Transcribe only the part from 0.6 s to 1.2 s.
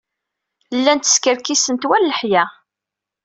Llant